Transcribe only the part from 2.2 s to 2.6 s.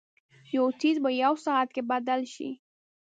شي.